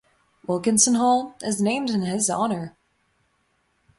[0.47, 2.75] Wilkinson Hall is named in his honour.